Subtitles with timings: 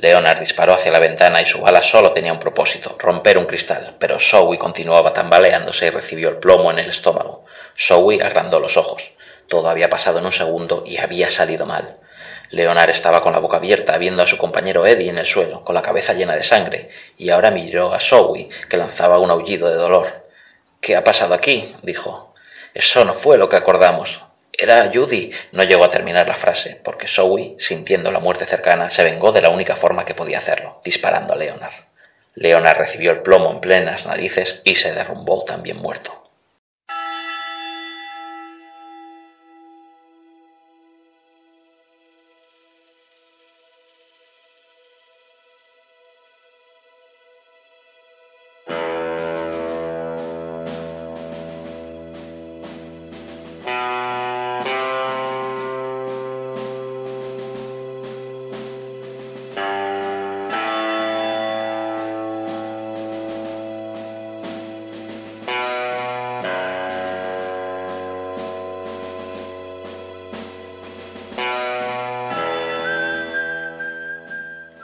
[0.00, 3.96] Leonard disparó hacia la ventana y su bala solo tenía un propósito, romper un cristal,
[3.98, 7.44] pero Zoe continuaba tambaleándose y recibió el plomo en el estómago.
[7.76, 9.02] Zoe agrandó los ojos.
[9.48, 11.96] Todo había pasado en un segundo y había salido mal.
[12.50, 15.74] Leonard estaba con la boca abierta, viendo a su compañero Eddie en el suelo, con
[15.74, 19.74] la cabeza llena de sangre, y ahora miró a Zoe, que lanzaba un aullido de
[19.74, 20.06] dolor.
[20.80, 21.74] ¿Qué ha pasado aquí?
[21.82, 22.34] dijo.
[22.72, 24.27] Eso no fue lo que acordamos.
[24.60, 25.30] Era Judy.
[25.52, 29.40] No llegó a terminar la frase, porque Zoe, sintiendo la muerte cercana, se vengó de
[29.40, 31.74] la única forma que podía hacerlo, disparando a Leonard.
[32.34, 36.27] Leonard recibió el plomo en plenas narices y se derrumbó también muerto.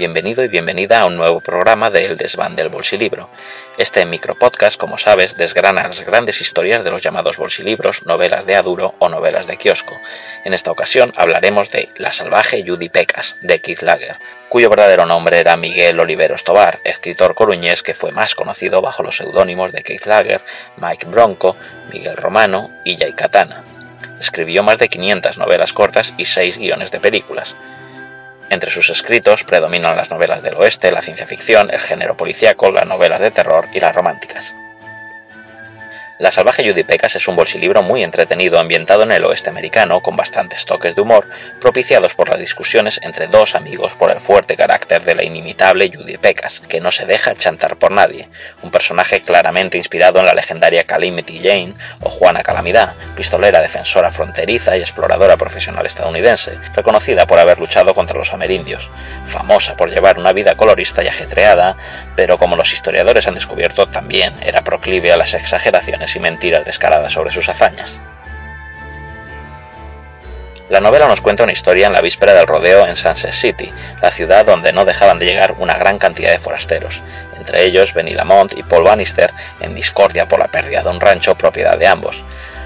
[0.00, 3.28] Bienvenido y bienvenida a un nuevo programa de El Desván del Bolsilibro.
[3.76, 8.94] Este micropodcast, como sabes, desgrana las grandes historias de los llamados bolsilibros, novelas de aduro
[8.98, 9.94] o novelas de kiosco.
[10.46, 14.16] En esta ocasión hablaremos de La salvaje Judy Pecas, de Keith Lager,
[14.48, 19.18] cuyo verdadero nombre era Miguel Oliveros Tobar, escritor coruñés que fue más conocido bajo los
[19.18, 20.40] seudónimos de Keith Lager,
[20.78, 21.58] Mike Bronco,
[21.92, 23.64] Miguel Romano y Jay Katana.
[24.18, 27.54] Escribió más de 500 novelas cortas y 6 guiones de películas.
[28.50, 32.84] Entre sus escritos predominan las novelas del oeste, la ciencia ficción, el género policíaco, las
[32.84, 34.52] novelas de terror y las románticas.
[36.20, 40.16] La salvaje Judy Pecas es un bolsilibro muy entretenido ambientado en el oeste americano, con
[40.16, 41.26] bastantes toques de humor,
[41.60, 46.18] propiciados por las discusiones entre dos amigos por el fuerte carácter de la inimitable Judy
[46.18, 48.28] Pecas, que no se deja chantar por nadie,
[48.60, 54.78] un personaje claramente inspirado en la legendaria Calamity Jane o Juana Calamidad, pistolera defensora fronteriza
[54.78, 58.88] y exploradora profesional estadounidense, reconocida por haber luchado contra los amerindios,
[59.26, 61.76] famosa por llevar una vida colorista y ajetreada,
[62.16, 67.12] pero como los historiadores han descubierto también era proclive a las exageraciones y mentiras descaradas
[67.12, 68.00] sobre sus hazañas.
[70.70, 73.70] La novela nos cuenta una historia en la víspera del rodeo en Sunset City,
[74.00, 76.98] la ciudad donde no dejaban de llegar una gran cantidad de forasteros,
[77.36, 81.34] entre ellos Benny Lamont y Paul Bannister, en discordia por la pérdida de un rancho
[81.34, 82.16] propiedad de ambos.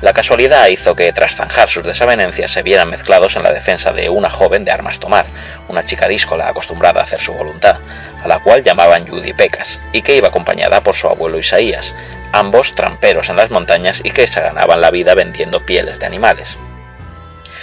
[0.00, 4.08] La casualidad hizo que, tras zanjar sus desavenencias, se vieran mezclados en la defensa de
[4.08, 5.26] una joven de armas tomar,
[5.66, 7.78] una chica díscola acostumbrada a hacer su voluntad,
[8.22, 11.92] a la cual llamaban Judy Pecas, y que iba acompañada por su abuelo Isaías,
[12.32, 16.56] ambos tramperos en las montañas y que se ganaban la vida vendiendo pieles de animales.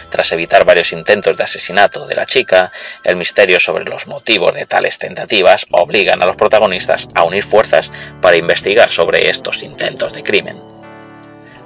[0.09, 2.69] Tras evitar varios intentos de asesinato de la chica,
[3.05, 7.89] el misterio sobre los motivos de tales tentativas obligan a los protagonistas a unir fuerzas
[8.21, 10.74] para investigar sobre estos intentos de crimen.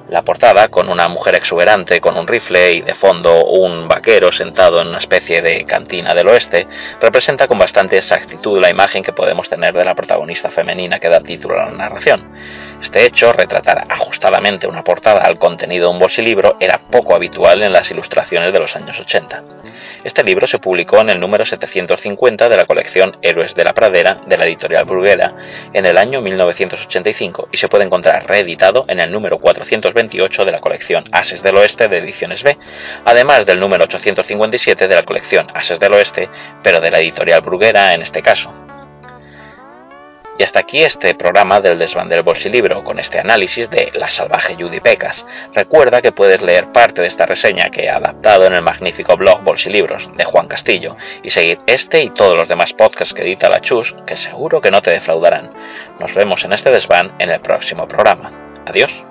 [0.09, 4.81] La portada, con una mujer exuberante con un rifle y de fondo un vaquero sentado
[4.81, 6.67] en una especie de cantina del oeste,
[6.99, 11.19] representa con bastante exactitud la imagen que podemos tener de la protagonista femenina que da
[11.19, 12.27] título a la narración.
[12.81, 17.73] Este hecho, retratar ajustadamente una portada al contenido de un bolsilibro, era poco habitual en
[17.73, 19.43] las ilustraciones de los años 80.
[20.03, 24.21] Este libro se publicó en el número 750 de la colección Héroes de la Pradera
[24.25, 25.35] de la editorial Bruguera
[25.73, 30.61] en el año 1985 y se puede encontrar reeditado en el número 428 de la
[30.61, 32.57] colección Ases del Oeste de Ediciones B,
[33.03, 36.29] además del número 857 de la colección Ases del Oeste,
[36.63, 38.68] pero de la editorial Bruguera en este caso.
[40.39, 44.55] Y hasta aquí este programa del desván del bolsilibro con este análisis de La salvaje
[44.57, 45.25] Judy Pecas.
[45.53, 49.43] Recuerda que puedes leer parte de esta reseña que he adaptado en el magnífico blog
[49.43, 53.59] Bolsilibros de Juan Castillo y seguir este y todos los demás podcasts que edita la
[53.59, 55.53] Chus, que seguro que no te defraudarán.
[55.99, 58.31] Nos vemos en este desván en el próximo programa.
[58.65, 59.08] Adiós.